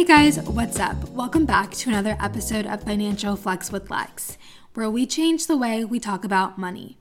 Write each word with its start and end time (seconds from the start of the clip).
Hey 0.00 0.06
guys, 0.06 0.40
what's 0.40 0.80
up? 0.80 1.10
Welcome 1.10 1.44
back 1.44 1.72
to 1.72 1.90
another 1.90 2.16
episode 2.18 2.64
of 2.64 2.84
Financial 2.84 3.36
Flex 3.36 3.70
with 3.70 3.90
Lex, 3.90 4.38
where 4.72 4.88
we 4.88 5.04
change 5.04 5.46
the 5.46 5.58
way 5.58 5.84
we 5.84 6.00
talk 6.00 6.24
about 6.24 6.56
money. 6.56 6.96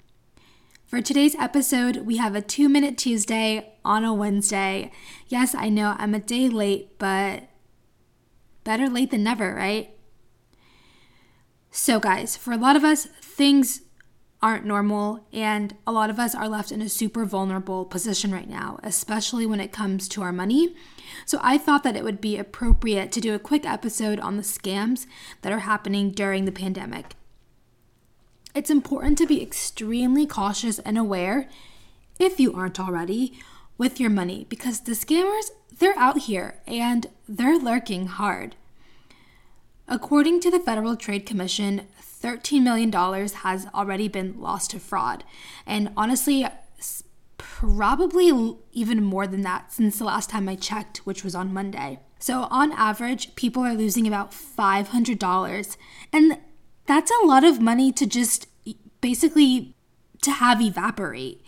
For 0.86 1.02
today's 1.02 1.34
episode, 1.36 2.06
we 2.06 2.18
have 2.18 2.36
a 2.36 2.42
two 2.42 2.68
minute 2.68 2.98
Tuesday 2.98 3.72
on 3.86 4.04
a 4.04 4.14
Wednesday. 4.14 4.92
Yes, 5.30 5.56
I 5.56 5.70
know 5.70 5.96
I'm 5.98 6.14
a 6.14 6.20
day 6.20 6.50
late, 6.50 7.00
but 7.00 7.44
better 8.66 8.90
late 8.90 9.12
than 9.12 9.24
never, 9.24 9.56
right? 9.56 9.92
So, 11.72 12.02
guys, 12.02 12.36
for 12.36 12.52
a 12.52 12.58
lot 12.58 12.76
of 12.76 12.84
us, 12.84 13.06
things 13.22 13.84
aren't 14.42 14.66
normal, 14.66 15.26
and 15.34 15.76
a 15.86 15.92
lot 15.92 16.10
of 16.10 16.20
us 16.20 16.34
are 16.34 16.48
left 16.48 16.72
in 16.72 16.82
a 16.82 16.90
super 16.90 17.26
vulnerable 17.26 17.86
position 17.86 18.32
right 18.32 18.50
now, 18.50 18.80
especially 18.84 19.46
when 19.46 19.60
it 19.60 19.72
comes 19.72 20.08
to 20.08 20.22
our 20.22 20.32
money. 20.32 20.76
So, 21.26 21.40
I 21.42 21.58
thought 21.58 21.84
that 21.84 21.96
it 21.96 22.04
would 22.04 22.22
be 22.22 22.38
appropriate 22.38 23.12
to 23.12 23.22
do 23.22 23.34
a 23.34 23.40
quick 23.40 23.66
episode 23.66 24.20
on 24.20 24.38
the 24.38 24.44
scams 24.44 25.08
that 25.42 25.52
are 25.52 25.60
happening 25.60 26.12
during 26.12 26.46
the 26.46 26.52
pandemic. 26.52 27.16
It's 28.56 28.70
important 28.70 29.18
to 29.20 29.28
be 29.28 29.42
extremely 29.42 30.26
cautious 30.26 30.80
and 30.80 30.98
aware, 30.98 31.50
if 32.18 32.40
you 32.40 32.54
aren't 32.54 32.80
already, 32.80 33.40
with 33.78 34.00
your 34.00 34.10
money 34.10 34.46
because 34.50 34.82
the 34.82 34.92
scammers, 34.92 35.52
they're 35.78 35.98
out 35.98 36.20
here 36.20 36.60
and 36.68 37.08
they're 37.28 37.58
lurking 37.58 38.08
hard. 38.08 38.56
According 39.88 40.42
to 40.42 40.52
the 40.52 40.60
Federal 40.60 40.96
Trade 40.96 41.26
Commission, 41.26 41.88
$13 42.22 42.64
million 42.64 42.92
has 42.92 43.68
already 43.74 44.08
been 44.08 44.40
lost 44.40 44.72
to 44.72 44.80
fraud. 44.80 45.24
And 45.66 45.92
honestly, 45.96 46.46
probably 47.38 48.58
even 48.74 49.04
more 49.04 49.26
than 49.26 49.42
that 49.42 49.72
since 49.72 49.98
the 49.98 50.06
last 50.06 50.30
time 50.30 50.48
I 50.48 50.56
checked, 50.56 51.00
which 51.06 51.24
was 51.24 51.34
on 51.34 51.54
Monday. 51.54 52.00
So, 52.20 52.48
on 52.52 52.74
average, 52.74 53.34
people 53.36 53.64
are 53.64 53.74
losing 53.74 54.06
about 54.06 54.32
$500. 54.32 55.78
And 56.12 56.38
that's 56.86 57.12
a 57.12 57.26
lot 57.26 57.46
of 57.46 57.62
money 57.62 57.92
to 57.94 58.06
just 58.06 58.48
basically 59.00 59.74
to 60.22 60.32
have 60.32 60.62
evaporate. 60.62 61.42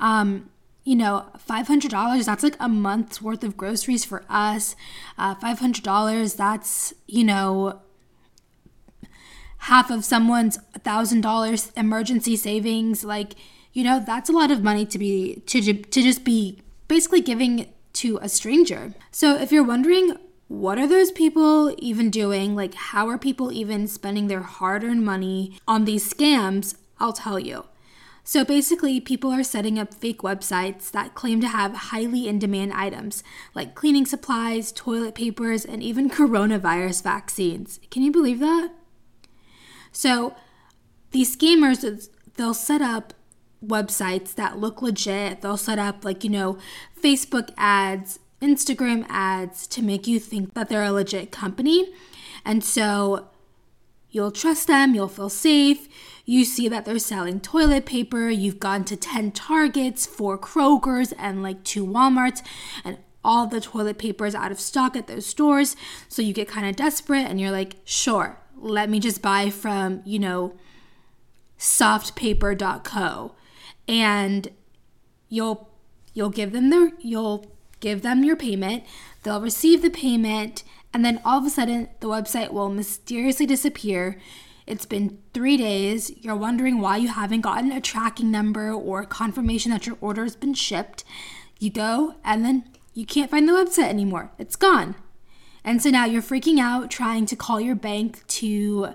Um, 0.00 0.50
you 0.82 0.96
know, 0.96 1.26
$500, 1.48 2.24
that's 2.24 2.42
like 2.42 2.56
a 2.60 2.68
month's 2.68 3.20
worth 3.22 3.42
of 3.42 3.56
groceries 3.56 4.04
for 4.04 4.24
us. 4.28 4.76
Uh, 5.18 5.34
$500, 5.34 6.36
that's, 6.36 6.94
you 7.06 7.24
know, 7.24 7.82
half 9.58 9.90
of 9.90 10.04
someone's 10.04 10.58
$1,000 10.78 11.72
emergency 11.76 12.36
savings. 12.36 13.04
Like, 13.04 13.34
you 13.72 13.84
know, 13.84 14.02
that's 14.04 14.28
a 14.28 14.32
lot 14.32 14.50
of 14.50 14.62
money 14.62 14.86
to 14.86 14.98
be, 14.98 15.42
to, 15.46 15.60
to 15.60 16.02
just 16.02 16.24
be 16.24 16.62
basically 16.88 17.20
giving 17.20 17.72
to 17.94 18.18
a 18.22 18.28
stranger. 18.28 18.94
So 19.10 19.36
if 19.36 19.50
you're 19.50 19.64
wondering, 19.64 20.16
what 20.48 20.78
are 20.78 20.86
those 20.86 21.10
people 21.10 21.74
even 21.78 22.10
doing? 22.10 22.54
Like, 22.54 22.74
how 22.74 23.08
are 23.08 23.18
people 23.18 23.50
even 23.52 23.88
spending 23.88 24.28
their 24.28 24.42
hard 24.42 24.84
earned 24.84 25.04
money 25.04 25.58
on 25.66 25.84
these 25.84 26.08
scams? 26.08 26.76
I'll 27.00 27.12
tell 27.12 27.38
you. 27.38 27.64
So 28.22 28.44
basically, 28.44 29.00
people 29.00 29.30
are 29.30 29.44
setting 29.44 29.78
up 29.78 29.94
fake 29.94 30.22
websites 30.22 30.90
that 30.90 31.14
claim 31.14 31.40
to 31.40 31.48
have 31.48 31.74
highly 31.74 32.26
in 32.26 32.40
demand 32.40 32.72
items 32.72 33.22
like 33.54 33.76
cleaning 33.76 34.04
supplies, 34.04 34.72
toilet 34.72 35.14
papers, 35.14 35.64
and 35.64 35.80
even 35.82 36.10
coronavirus 36.10 37.04
vaccines. 37.04 37.78
Can 37.90 38.02
you 38.02 38.10
believe 38.10 38.40
that? 38.40 38.70
So 39.96 40.36
these 41.12 41.34
scammers, 41.34 42.08
they'll 42.34 42.52
set 42.52 42.82
up 42.82 43.14
websites 43.64 44.34
that 44.34 44.58
look 44.58 44.82
legit. 44.82 45.40
They'll 45.40 45.56
set 45.56 45.78
up, 45.78 46.04
like, 46.04 46.22
you 46.22 46.28
know, 46.28 46.58
Facebook 47.00 47.48
ads, 47.56 48.18
Instagram 48.42 49.06
ads 49.08 49.66
to 49.68 49.80
make 49.80 50.06
you 50.06 50.20
think 50.20 50.52
that 50.52 50.68
they're 50.68 50.84
a 50.84 50.92
legit 50.92 51.32
company. 51.32 51.94
And 52.44 52.62
so 52.62 53.30
you'll 54.10 54.32
trust 54.32 54.66
them, 54.66 54.94
you'll 54.94 55.08
feel 55.08 55.30
safe. 55.30 55.88
You 56.26 56.44
see 56.44 56.68
that 56.68 56.84
they're 56.84 56.98
selling 56.98 57.40
toilet 57.40 57.86
paper, 57.86 58.28
you've 58.28 58.60
gone 58.60 58.84
to 58.84 58.96
10 58.96 59.32
Targets, 59.32 60.04
four 60.04 60.36
Kroger's, 60.36 61.12
and 61.12 61.42
like 61.42 61.64
two 61.64 61.86
Walmarts, 61.86 62.42
and 62.84 62.98
all 63.24 63.46
the 63.46 63.62
toilet 63.62 63.96
paper 63.96 64.26
is 64.26 64.34
out 64.34 64.52
of 64.52 64.60
stock 64.60 64.94
at 64.94 65.06
those 65.06 65.24
stores. 65.24 65.74
So 66.06 66.20
you 66.20 66.34
get 66.34 66.48
kind 66.48 66.68
of 66.68 66.76
desperate 66.76 67.26
and 67.26 67.40
you're 67.40 67.50
like, 67.50 67.76
sure, 67.84 68.38
let 68.56 68.88
me 68.90 69.00
just 69.00 69.22
buy 69.22 69.50
from, 69.50 70.02
you 70.04 70.18
know, 70.18 70.54
softpaper.co. 71.58 73.34
And 73.88 74.48
you'll 75.28 75.70
you'll 76.14 76.30
give 76.30 76.52
them 76.52 76.70
their 76.70 76.90
you'll 77.00 77.46
give 77.80 78.02
them 78.02 78.24
your 78.24 78.36
payment, 78.36 78.84
they'll 79.22 79.40
receive 79.40 79.82
the 79.82 79.90
payment, 79.90 80.64
and 80.92 81.04
then 81.04 81.20
all 81.24 81.38
of 81.38 81.44
a 81.44 81.50
sudden 81.50 81.88
the 82.00 82.08
website 82.08 82.52
will 82.52 82.68
mysteriously 82.68 83.46
disappear. 83.46 84.18
It's 84.66 84.86
been 84.86 85.18
three 85.32 85.56
days. 85.56 86.10
You're 86.16 86.34
wondering 86.34 86.80
why 86.80 86.96
you 86.96 87.08
haven't 87.08 87.42
gotten 87.42 87.70
a 87.70 87.80
tracking 87.80 88.30
number 88.30 88.72
or 88.72 89.04
confirmation 89.04 89.70
that 89.70 89.86
your 89.86 89.96
order 90.00 90.24
has 90.24 90.34
been 90.34 90.54
shipped. 90.54 91.04
You 91.60 91.70
go, 91.70 92.14
and 92.24 92.44
then 92.44 92.64
you 92.92 93.06
can't 93.06 93.30
find 93.30 93.48
the 93.48 93.52
website 93.52 93.88
anymore. 93.88 94.32
It's 94.38 94.56
gone. 94.56 94.96
And 95.66 95.82
so 95.82 95.90
now 95.90 96.04
you're 96.04 96.22
freaking 96.22 96.60
out 96.60 96.92
trying 96.92 97.26
to 97.26 97.34
call 97.34 97.60
your 97.60 97.74
bank 97.74 98.24
to 98.28 98.90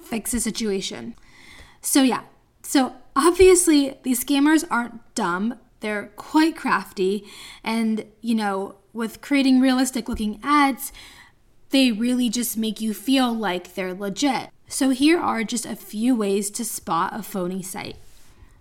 fix 0.00 0.30
the 0.30 0.40
situation. 0.40 1.14
So, 1.82 2.02
yeah, 2.02 2.22
so 2.62 2.94
obviously 3.14 3.98
these 4.02 4.24
scammers 4.24 4.64
aren't 4.70 5.14
dumb, 5.14 5.58
they're 5.80 6.06
quite 6.16 6.56
crafty. 6.56 7.26
And, 7.62 8.06
you 8.22 8.34
know, 8.34 8.76
with 8.94 9.20
creating 9.20 9.60
realistic 9.60 10.08
looking 10.08 10.40
ads, 10.42 10.90
they 11.68 11.92
really 11.92 12.30
just 12.30 12.56
make 12.56 12.80
you 12.80 12.94
feel 12.94 13.32
like 13.34 13.74
they're 13.74 13.92
legit. 13.92 14.48
So, 14.68 14.90
here 14.90 15.20
are 15.20 15.44
just 15.44 15.66
a 15.66 15.76
few 15.76 16.16
ways 16.16 16.50
to 16.52 16.64
spot 16.64 17.14
a 17.14 17.22
phony 17.22 17.62
site. 17.62 17.96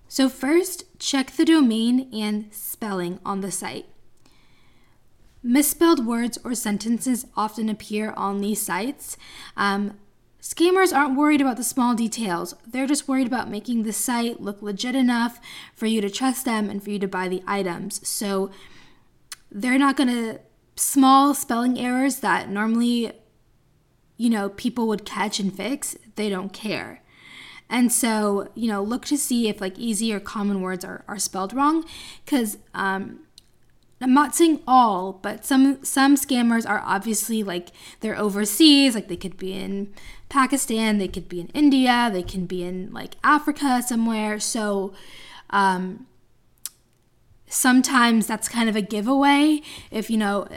So, 0.10 0.28
first, 0.28 0.84
check 1.00 1.32
the 1.32 1.46
domain 1.46 2.10
and 2.14 2.54
spelling 2.54 3.20
on 3.26 3.40
the 3.42 3.52
site. 3.52 3.88
Misspelled 5.47 6.07
words 6.07 6.39
or 6.44 6.56
sentences 6.56 7.28
often 7.38 7.69
appear 7.69 8.13
on 8.17 8.41
these 8.41 8.59
sites. 8.59 9.16
Um, 9.56 10.00
scammers 10.41 10.91
aren't 10.91 11.16
worried 11.16 11.39
about 11.39 11.57
the 11.57 11.63
small 11.63 11.94
details, 11.94 12.56
they're 12.66 12.88
just 12.88 13.07
worried 13.07 13.28
about 13.28 13.47
making 13.47 13.83
the 13.83 13.94
site 13.94 14.41
look 14.41 14.63
legit 14.63 14.95
enough 14.95 15.39
for 15.75 15.85
you 15.85 16.01
to 16.01 16.09
trust 16.09 16.45
them 16.45 16.67
and 16.67 16.83
for 16.83 16.89
you 16.89 16.97
to 16.97 17.07
buy 17.07 17.28
the 17.28 17.44
items. 17.45 18.07
So, 18.07 18.50
they're 19.51 19.78
not 19.78 19.95
going 19.95 20.09
to 20.09 20.39
small 20.75 21.35
spelling 21.35 21.77
errors 21.77 22.22
that 22.22 22.50
normally, 22.50 23.12
you 24.17 24.31
know, 24.31 24.50
people 24.50 24.88
would 24.88 25.06
catch 25.06 25.39
and 25.39 25.56
fix, 25.56 25.95
they 26.16 26.27
don't 26.27 26.53
care. 26.53 27.03
And 27.69 27.91
so, 27.91 28.50
you 28.56 28.67
know, 28.67 28.81
look 28.81 29.06
to 29.06 29.17
see 29.17 29.47
if 29.47 29.62
like 29.62 29.77
easy 29.77 30.12
or 30.12 30.19
common 30.19 30.62
words 30.62 30.83
are, 30.83 31.03
are 31.07 31.19
spelled 31.19 31.53
wrong. 31.53 31.85
Because 32.23 32.57
um, 32.73 33.25
I'm 34.01 34.13
not 34.13 34.35
saying 34.35 34.61
all, 34.67 35.13
but 35.13 35.45
some 35.45 35.83
some 35.83 36.16
scammers 36.16 36.67
are 36.69 36.83
obviously 36.85 37.44
like 37.44 37.69
they're 38.01 38.17
overseas, 38.17 38.94
like 38.94 39.07
they 39.07 39.16
could 39.16 39.38
be 39.38 39.53
in 39.53 39.94
Pakistan, 40.29 40.97
they 40.97 41.07
could 41.07 41.29
be 41.29 41.39
in 41.39 41.47
India, 41.50 42.09
they 42.11 42.23
can 42.23 42.45
be 42.45 42.63
in 42.63 42.91
like 42.91 43.16
Africa 43.23 43.81
somewhere. 43.81 44.39
So 44.39 44.94
um, 45.50 46.07
sometimes 47.47 48.28
that's 48.28 48.50
kind 48.50 48.67
of 48.67 48.75
a 48.75 48.81
giveaway 48.81 49.61
if 49.91 50.09
you 50.09 50.17
know 50.17 50.48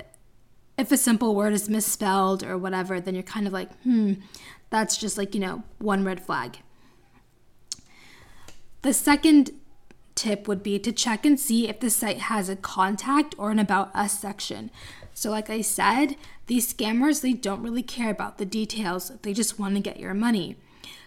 if 0.78 0.92
a 0.92 0.96
simple 0.96 1.34
word 1.34 1.52
is 1.52 1.68
misspelled 1.68 2.44
or 2.44 2.56
whatever, 2.56 3.00
then 3.00 3.14
you're 3.14 3.24
kind 3.24 3.46
of 3.48 3.52
like, 3.52 3.70
hmm, 3.82 4.14
that's 4.70 4.96
just 4.96 5.18
like, 5.18 5.34
you 5.34 5.40
know, 5.40 5.64
one 5.78 6.04
red 6.04 6.24
flag. 6.24 6.58
The 8.82 8.94
second 8.94 9.50
tip 10.18 10.48
would 10.48 10.62
be 10.62 10.78
to 10.80 10.92
check 10.92 11.24
and 11.24 11.38
see 11.38 11.68
if 11.68 11.78
the 11.78 11.90
site 11.90 12.18
has 12.18 12.48
a 12.48 12.56
contact 12.56 13.34
or 13.38 13.50
an 13.50 13.58
about 13.58 13.94
us 13.94 14.18
section. 14.18 14.70
So 15.14 15.30
like 15.30 15.48
I 15.48 15.60
said, 15.60 16.16
these 16.46 16.72
scammers 16.72 17.22
they 17.22 17.32
don't 17.32 17.62
really 17.62 17.82
care 17.82 18.10
about 18.10 18.38
the 18.38 18.44
details. 18.44 19.12
They 19.22 19.32
just 19.32 19.58
want 19.58 19.76
to 19.76 19.80
get 19.80 20.00
your 20.00 20.14
money. 20.14 20.56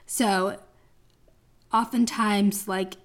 So 0.06 0.60
oftentimes 1.74 2.68
like 2.68 2.96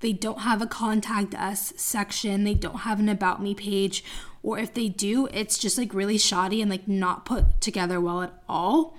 they 0.00 0.12
don't 0.12 0.40
have 0.40 0.60
a 0.60 0.66
contact 0.66 1.34
us 1.34 1.72
section, 1.76 2.44
they 2.44 2.54
don't 2.54 2.80
have 2.80 3.00
an 3.00 3.08
about 3.08 3.42
me 3.42 3.54
page, 3.54 4.04
or 4.42 4.58
if 4.58 4.74
they 4.74 4.88
do, 4.88 5.26
it's 5.32 5.56
just 5.56 5.78
like 5.78 5.94
really 5.94 6.18
shoddy 6.18 6.60
and 6.60 6.70
like 6.70 6.86
not 6.86 7.24
put 7.24 7.62
together 7.62 7.98
well 7.98 8.20
at 8.20 8.34
all. 8.46 8.94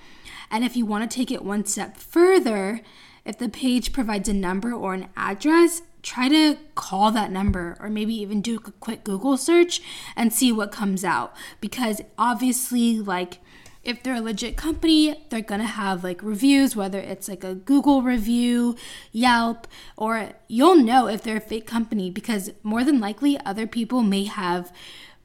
And 0.49 0.63
if 0.63 0.75
you 0.75 0.85
want 0.85 1.09
to 1.09 1.15
take 1.15 1.29
it 1.29 1.45
one 1.45 1.65
step 1.65 1.97
further, 1.97 2.81
if 3.23 3.37
the 3.37 3.49
page 3.49 3.93
provides 3.93 4.27
a 4.29 4.33
number 4.33 4.73
or 4.73 4.93
an 4.95 5.09
address, 5.15 5.83
try 6.05 6.29
to 6.29 6.55
call 6.75 7.09
that 7.11 7.31
number 7.31 7.75
or 7.79 7.89
maybe 7.89 8.13
even 8.13 8.39
do 8.39 8.57
a 8.57 8.71
quick 8.71 9.03
Google 9.03 9.37
search 9.37 9.81
and 10.15 10.31
see 10.31 10.51
what 10.51 10.71
comes 10.71 11.03
out. 11.03 11.35
Because 11.59 11.99
obviously 12.17 12.99
like 12.99 13.39
if 13.83 14.03
they're 14.03 14.15
a 14.15 14.21
legit 14.21 14.55
company, 14.55 15.25
they're 15.29 15.41
gonna 15.41 15.65
have 15.65 16.03
like 16.03 16.21
reviews, 16.21 16.75
whether 16.75 16.99
it's 16.99 17.27
like 17.27 17.43
a 17.43 17.55
Google 17.55 18.03
review, 18.03 18.75
Yelp, 19.11 19.67
or 19.97 20.33
you'll 20.47 20.75
know 20.75 21.07
if 21.07 21.23
they're 21.23 21.37
a 21.37 21.41
fake 21.41 21.65
company 21.65 22.11
because 22.11 22.51
more 22.61 22.83
than 22.83 22.99
likely 22.99 23.39
other 23.43 23.65
people 23.65 24.03
may 24.03 24.25
have 24.25 24.71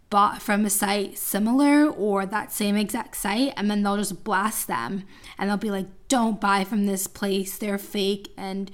bought 0.09 0.41
from 0.41 0.65
a 0.65 0.71
site 0.71 1.17
similar 1.19 1.89
or 1.89 2.25
that 2.25 2.53
same 2.53 2.77
exact 2.77 3.17
site 3.17 3.53
and 3.57 3.71
then 3.71 3.83
they'll 3.83 3.99
just 3.99 4.25
blast 4.25 4.67
them 4.67 5.05
and 5.39 5.49
they'll 5.49 5.57
be 5.57 5.71
like 5.71 5.87
don't 6.09 6.41
buy 6.41 6.65
from 6.65 6.87
this 6.87 7.07
place. 7.07 7.59
They're 7.59 7.79
fake. 7.79 8.33
And 8.37 8.71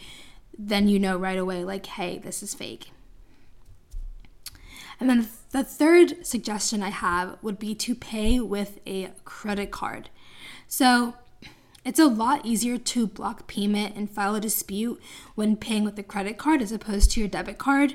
then 0.58 0.88
you 0.88 0.98
know 0.98 1.16
right 1.16 1.38
away 1.38 1.64
like 1.64 1.86
hey 1.86 2.18
this 2.18 2.42
is 2.42 2.54
fake 2.54 2.90
and 4.98 5.10
then 5.10 5.28
the 5.50 5.62
third 5.62 6.24
suggestion 6.26 6.82
i 6.82 6.90
have 6.90 7.36
would 7.42 7.58
be 7.58 7.74
to 7.74 7.94
pay 7.94 8.40
with 8.40 8.78
a 8.86 9.10
credit 9.24 9.70
card 9.70 10.08
so 10.66 11.14
it's 11.86 12.00
a 12.00 12.06
lot 12.06 12.44
easier 12.44 12.78
to 12.78 13.06
block 13.06 13.46
payment 13.46 13.94
and 13.94 14.10
file 14.10 14.34
a 14.34 14.40
dispute 14.40 15.00
when 15.36 15.54
paying 15.54 15.84
with 15.84 15.96
a 16.00 16.02
credit 16.02 16.36
card 16.36 16.60
as 16.60 16.72
opposed 16.72 17.12
to 17.12 17.20
your 17.20 17.28
debit 17.28 17.58
card. 17.58 17.94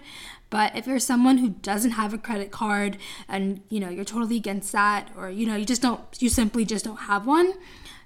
But 0.50 0.78
if 0.78 0.88
you're 0.88 0.98
someone 0.98 1.40
who 1.40 1.50
doesn't 1.50 1.92
have 1.92 2.14
a 2.14 2.18
credit 2.18 2.52
card 2.52 2.98
and 3.28 3.60
you 3.68 3.82
know 3.82 3.90
you're 3.90 4.06
totally 4.06 4.38
against 4.38 4.72
that 4.72 5.12
or 5.18 5.30
you 5.30 5.46
know 5.46 5.58
you 5.58 5.66
just 5.66 5.82
don't 5.82 6.02
you 6.22 6.30
simply 6.30 6.64
just 6.64 6.86
don't 6.86 7.02
have 7.02 7.28
one, 7.28 7.52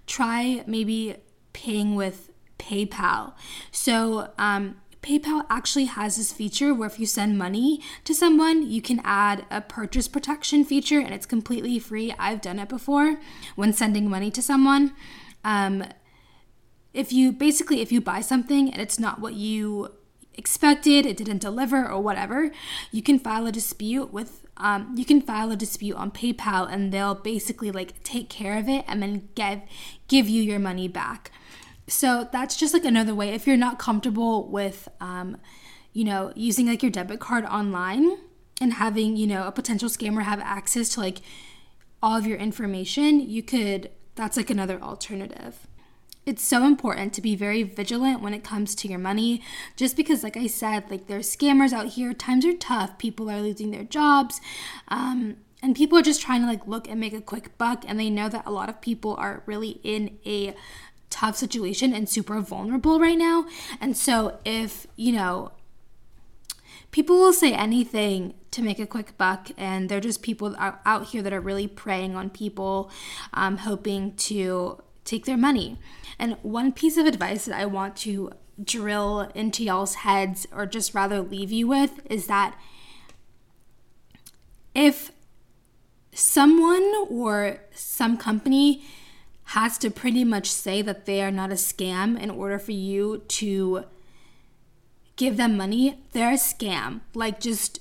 try 0.07 0.63
maybe 0.65 1.17
paying 1.53 1.93
with 1.93 2.31
PayPal. 2.57 3.33
So 3.71 4.31
um, 4.37 4.77
PayPal 5.01 5.45
actually 5.49 5.85
has 5.85 6.17
this 6.17 6.33
feature 6.33 6.73
where 6.73 6.87
if 6.87 6.99
you 6.99 7.05
send 7.05 7.37
money 7.37 7.79
to 8.05 8.15
someone, 8.15 8.67
you 8.67 8.81
can 8.81 9.01
add 9.03 9.45
a 9.51 9.61
purchase 9.61 10.07
protection 10.07 10.65
feature 10.65 10.99
and 10.99 11.13
it's 11.13 11.27
completely 11.27 11.77
free. 11.77 12.13
I've 12.17 12.41
done 12.41 12.57
it 12.57 12.69
before 12.69 13.19
when 13.55 13.71
sending 13.71 14.09
money 14.09 14.31
to 14.31 14.41
someone. 14.41 14.93
Um, 15.43 15.83
if 16.91 17.13
you 17.13 17.31
basically 17.31 17.81
if 17.81 17.91
you 17.91 18.01
buy 18.01 18.21
something 18.21 18.71
and 18.71 18.81
it's 18.81 18.97
not 18.97 19.19
what 19.19 19.35
you 19.35 19.89
expected, 20.33 21.05
it 21.05 21.17
didn't 21.17 21.39
deliver 21.39 21.87
or 21.87 22.01
whatever, 22.01 22.51
you 22.91 23.03
can 23.03 23.19
file 23.19 23.45
a 23.45 23.51
dispute 23.51 24.11
with 24.11 24.45
um, 24.57 24.95
you 24.97 25.05
can 25.05 25.21
file 25.21 25.51
a 25.51 25.55
dispute 25.55 25.95
on 25.97 26.09
PayPal 26.11 26.71
and 26.71 26.91
they'll 26.91 27.13
basically 27.13 27.71
like 27.71 28.01
take 28.03 28.29
care 28.29 28.57
of 28.57 28.69
it 28.69 28.85
and 28.87 29.03
then 29.03 29.29
give 29.35 29.61
give 30.07 30.27
you 30.27 30.41
your 30.41 30.59
money 30.59 30.87
back. 30.87 31.31
So 31.87 32.27
that's 32.31 32.55
just 32.55 32.73
like 32.73 32.85
another 32.85 33.13
way 33.13 33.29
if 33.29 33.45
you're 33.45 33.57
not 33.57 33.79
comfortable 33.79 34.47
with 34.49 34.87
um, 34.99 35.37
you 35.93 36.03
know 36.03 36.31
using 36.35 36.67
like 36.67 36.81
your 36.81 36.91
debit 36.91 37.19
card 37.19 37.45
online 37.45 38.17
and 38.59 38.73
having 38.73 39.15
you 39.15 39.27
know 39.27 39.47
a 39.47 39.51
potential 39.51 39.89
scammer 39.89 40.23
have 40.23 40.39
access 40.39 40.89
to 40.89 40.99
like 40.99 41.19
all 42.01 42.17
of 42.17 42.27
your 42.27 42.37
information, 42.37 43.19
you 43.19 43.41
could 43.43 43.89
that's 44.15 44.37
like 44.37 44.49
another 44.49 44.81
alternative. 44.81 45.67
It's 46.25 46.43
so 46.43 46.65
important 46.65 47.13
to 47.13 47.21
be 47.21 47.35
very 47.35 47.61
vigilant 47.61 48.21
when 48.21 48.33
it 48.33 48.43
comes 48.43 48.73
to 48.75 48.88
your 48.88 48.97
money, 48.97 49.43
just 49.75 49.95
because, 49.95 50.23
like 50.23 50.35
I 50.35 50.47
said, 50.47 50.89
like 50.89 51.05
there's 51.05 51.35
scammers 51.35 51.71
out 51.71 51.89
here. 51.89 52.13
Times 52.13 52.45
are 52.45 52.53
tough. 52.53 52.97
People 52.97 53.29
are 53.29 53.41
losing 53.41 53.69
their 53.69 53.83
jobs. 53.83 54.41
Um, 54.88 55.38
and 55.61 55.75
people 55.75 55.97
are 55.97 56.03
just 56.03 56.21
trying 56.21 56.41
to 56.41 56.47
like 56.47 56.67
look 56.67 56.88
and 56.88 56.99
make 56.99 57.13
a 57.13 57.21
quick 57.21 57.57
buck 57.57 57.83
and 57.88 57.99
they 57.99 58.09
know 58.09 58.29
that 58.29 58.45
a 58.45 58.51
lot 58.51 58.69
of 58.69 58.81
people 58.81 59.15
are 59.15 59.43
really 59.45 59.79
in 59.83 60.17
a 60.25 60.55
tough 61.09 61.35
situation 61.35 61.93
and 61.93 62.09
super 62.09 62.39
vulnerable 62.41 62.99
right 62.99 63.17
now 63.17 63.45
and 63.79 63.95
so 63.95 64.39
if 64.43 64.87
you 64.95 65.11
know 65.11 65.51
people 66.95 67.17
will 67.17 67.33
say 67.33 67.53
anything 67.53 68.33
to 68.55 68.61
make 68.61 68.79
a 68.79 68.87
quick 68.87 69.17
buck, 69.17 69.51
and 69.57 69.89
they're 69.89 69.99
just 69.99 70.21
people 70.21 70.55
out 70.57 71.07
here 71.07 71.21
that 71.21 71.33
are 71.33 71.41
really 71.41 71.67
preying 71.67 72.15
on 72.15 72.29
people, 72.29 72.89
um, 73.33 73.57
hoping 73.57 74.15
to 74.15 74.81
take 75.03 75.25
their 75.25 75.35
money. 75.35 75.77
And 76.17 76.37
one 76.41 76.71
piece 76.71 76.95
of 76.95 77.05
advice 77.05 77.43
that 77.45 77.59
I 77.59 77.65
want 77.65 77.97
to 77.97 78.31
drill 78.63 79.29
into 79.35 79.65
y'all's 79.65 79.95
heads, 79.95 80.47
or 80.53 80.65
just 80.65 80.95
rather 80.95 81.19
leave 81.19 81.51
you 81.51 81.67
with, 81.67 81.99
is 82.09 82.27
that 82.27 82.57
if 84.73 85.11
someone 86.13 86.89
or 87.09 87.59
some 87.73 88.15
company 88.15 88.85
has 89.50 89.77
to 89.80 89.92
pretty 89.92 90.24
much 90.24 90.51
say 90.51 90.81
that 90.81 91.06
they 91.06 91.21
are 91.21 91.31
not 91.31 91.51
a 91.51 91.56
scam 91.56 92.19
in 92.19 92.30
order 92.30 92.57
for 92.57 92.71
you 92.71 93.19
to 93.27 93.86
give 95.15 95.38
them 95.38 95.56
money, 95.56 96.00
they're 96.12 96.31
a 96.31 96.38
scam. 96.38 97.01
Like, 97.13 97.39
just 97.39 97.80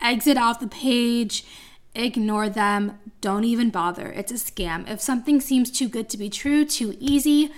exit 0.00 0.36
off 0.36 0.60
the 0.60 0.66
page, 0.66 1.44
ignore 1.94 2.48
them, 2.48 2.98
don't 3.20 3.44
even 3.44 3.70
bother. 3.70 4.10
It's 4.12 4.32
a 4.32 4.34
scam. 4.34 4.90
If 4.90 5.00
something 5.00 5.40
seems 5.40 5.70
too 5.70 5.88
good 5.88 6.08
to 6.10 6.18
be 6.18 6.30
true, 6.30 6.64
too 6.64 6.96
easy, 6.98 7.50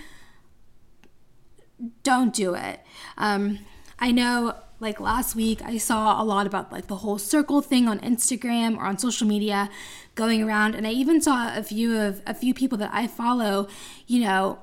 don't 2.03 2.33
do 2.33 2.53
it. 2.53 2.81
Um, 3.17 3.59
I 3.99 4.11
know 4.11 4.55
like 4.79 4.99
last 4.99 5.35
week 5.35 5.61
I 5.63 5.77
saw 5.77 6.21
a 6.21 6.23
lot 6.23 6.45
about 6.45 6.71
like 6.71 6.87
the 6.87 6.97
whole 6.97 7.17
circle 7.17 7.61
thing 7.61 7.87
on 7.87 7.99
Instagram 7.99 8.77
or 8.77 8.85
on 8.85 8.97
social 8.97 9.27
media 9.27 9.69
going 10.17 10.43
around 10.43 10.75
and 10.75 10.85
I 10.85 10.91
even 10.91 11.21
saw 11.21 11.55
a 11.55 11.63
few 11.63 11.97
of 11.97 12.21
a 12.27 12.33
few 12.33 12.53
people 12.53 12.77
that 12.79 12.91
I 12.93 13.07
follow, 13.07 13.69
you 14.05 14.19
know, 14.19 14.59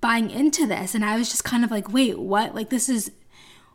buying 0.00 0.30
into 0.30 0.66
this 0.66 0.94
and 0.94 1.04
I 1.04 1.16
was 1.16 1.30
just 1.30 1.44
kind 1.44 1.64
of 1.64 1.72
like, 1.72 1.92
"Wait, 1.92 2.18
what? 2.18 2.54
Like 2.54 2.70
this 2.70 2.88
is 2.88 3.10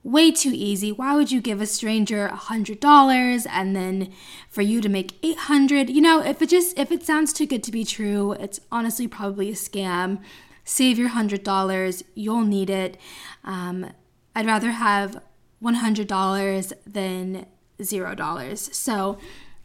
way 0.08 0.32
too 0.32 0.52
easy. 0.54 0.90
Why 0.90 1.16
would 1.16 1.32
you 1.32 1.42
give 1.42 1.60
a 1.60 1.66
stranger 1.66 2.28
a 2.28 2.36
hundred 2.36 2.80
dollars 2.80 3.46
and 3.46 3.76
then 3.76 4.14
for 4.50 4.62
you 4.62 4.80
to 4.80 4.88
make 4.88 5.20
eight 5.22 5.38
hundred? 5.38 5.90
You 5.90 6.02
know, 6.02 6.22
if 6.22 6.42
it 6.42 6.50
just 6.50 6.78
if 6.80 6.92
it 6.92 7.04
sounds 7.04 7.34
too 7.34 7.46
good 7.46 7.64
to 7.64 7.72
be 7.72 7.84
true, 7.84 8.32
it's 8.34 8.62
honestly 8.72 9.08
probably 9.08 9.50
a 9.50 9.54
scam. 9.54 10.22
Save 10.64 10.98
your 10.98 11.10
hundred 11.10 11.44
dollars. 11.44 12.04
You'll 12.16 12.46
need 12.46 12.70
it. 12.70 12.98
Um, 13.44 13.92
I'd 14.34 14.46
rather 14.46 14.72
have 14.72 15.22
one 15.60 15.76
hundred 15.76 16.08
dollars 16.08 16.72
than 16.86 17.46
zero 17.84 18.16
dollars. 18.16 18.70
So 18.76 19.18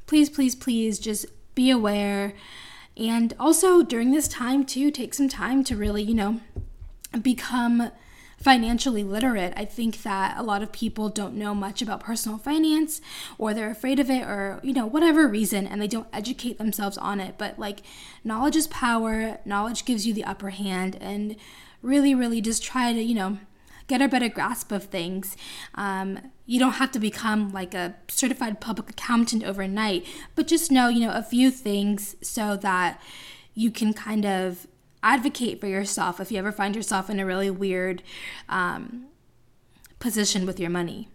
please, 0.06 0.28
please, 0.28 0.55
please, 0.55 0.98
just 0.98 1.26
be 1.54 1.70
aware. 1.70 2.34
And 2.96 3.34
also 3.38 3.82
during 3.82 4.10
this 4.10 4.28
time 4.28 4.64
too, 4.64 4.90
take 4.90 5.14
some 5.14 5.28
time 5.28 5.64
to 5.64 5.76
really, 5.76 6.02
you 6.02 6.14
know, 6.14 6.40
become 7.20 7.90
financially 8.38 9.04
literate. 9.04 9.52
I 9.56 9.64
think 9.64 10.02
that 10.02 10.37
a 10.37 10.43
lot 10.43 10.62
of 10.62 10.72
people 10.72 11.08
don't 11.08 11.34
know 11.34 11.54
much 11.54 11.81
about 11.81 12.00
personal 12.00 12.38
finance 12.38 13.00
or 13.38 13.54
they're 13.54 13.70
afraid 13.70 14.00
of 14.00 14.10
it 14.10 14.22
or, 14.22 14.58
you 14.64 14.72
know, 14.72 14.84
whatever 14.84 15.28
reason 15.28 15.66
and 15.66 15.81
they 15.81 15.87
don't 15.87 16.08
educate 16.12 16.58
themselves 16.58 16.98
on 16.98 17.20
it. 17.20 17.36
But 17.38 17.58
like, 17.58 17.82
knowledge 18.24 18.56
is 18.56 18.67
power, 18.67 19.38
knowledge 19.44 19.84
gives 19.84 20.06
you 20.06 20.12
the 20.12 20.24
upper 20.24 20.50
hand, 20.50 20.96
and 21.00 21.36
really, 21.82 22.15
really 22.15 22.41
just 22.41 22.62
try 22.62 22.93
to, 22.93 23.00
you 23.00 23.15
know, 23.15 23.38
get 23.86 24.03
a 24.03 24.08
better 24.08 24.29
grasp 24.29 24.72
of 24.72 24.84
things. 24.84 25.36
Um, 25.74 26.19
you 26.46 26.58
don't 26.58 26.72
have 26.72 26.93
to 26.93 26.98
become 26.98 27.53
like 27.53 27.74
a 27.74 27.94
certified 28.08 28.60
public 28.60 28.91
accountant 28.91 29.44
overnight, 29.44 30.06
but 30.34 30.46
just 30.46 30.70
know, 30.70 30.89
you 30.89 31.01
know, 31.01 31.12
a 31.12 31.22
few 31.22 31.51
things 31.51 32.17
so 32.22 32.56
that 32.56 33.01
you 33.55 33.70
can 33.70 33.93
kind 33.93 34.24
of 34.24 34.67
advocate 35.03 35.60
for 35.60 35.67
yourself 35.67 36.20
if 36.20 36.31
you 36.31 36.39
ever 36.39 36.53
find 36.53 36.77
yourself 36.77 37.10
in 37.10 37.19
a 37.19 37.27
really 37.27 37.51
weird 37.51 38.03
um, 38.48 39.06
position 39.98 40.46
with 40.46 40.60
your 40.60 40.70
money. 40.70 41.08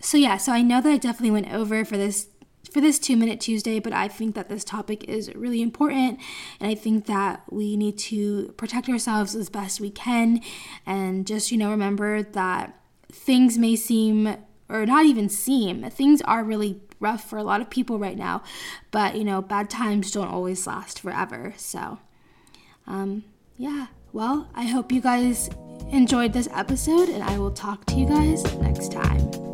So 0.00 0.16
yeah, 0.16 0.36
so 0.36 0.52
I 0.52 0.62
know 0.62 0.80
that 0.80 0.90
I 0.90 0.96
definitely 0.96 1.30
went 1.30 1.52
over 1.52 1.84
for 1.84 1.96
this 1.96 2.26
for 2.70 2.80
this 2.80 2.98
2 2.98 3.16
minute 3.16 3.40
Tuesday, 3.40 3.80
but 3.80 3.92
I 3.92 4.08
think 4.08 4.34
that 4.34 4.48
this 4.48 4.64
topic 4.64 5.04
is 5.04 5.34
really 5.34 5.62
important 5.62 6.18
and 6.60 6.70
I 6.70 6.74
think 6.74 7.06
that 7.06 7.42
we 7.50 7.76
need 7.76 7.98
to 7.98 8.54
protect 8.56 8.88
ourselves 8.88 9.34
as 9.34 9.48
best 9.48 9.80
we 9.80 9.90
can 9.90 10.40
and 10.86 11.26
just 11.26 11.50
you 11.50 11.58
know 11.58 11.70
remember 11.70 12.22
that 12.22 12.78
things 13.10 13.58
may 13.58 13.76
seem 13.76 14.36
or 14.68 14.86
not 14.86 15.04
even 15.04 15.28
seem 15.28 15.82
things 15.90 16.22
are 16.22 16.42
really 16.44 16.80
rough 16.98 17.28
for 17.28 17.36
a 17.36 17.42
lot 17.42 17.60
of 17.60 17.68
people 17.68 17.98
right 17.98 18.16
now, 18.16 18.42
but 18.90 19.16
you 19.16 19.24
know 19.24 19.42
bad 19.42 19.68
times 19.68 20.10
don't 20.10 20.28
always 20.28 20.66
last 20.66 21.00
forever. 21.00 21.52
So 21.56 21.98
um, 22.86 23.24
yeah, 23.58 23.88
well, 24.12 24.48
I 24.54 24.64
hope 24.64 24.90
you 24.92 25.00
guys 25.00 25.50
enjoyed 25.90 26.32
this 26.32 26.48
episode, 26.52 27.08
and 27.08 27.22
I 27.22 27.38
will 27.38 27.50
talk 27.50 27.84
to 27.86 27.94
you 27.94 28.06
guys 28.06 28.42
next 28.56 28.92
time. 28.92 29.51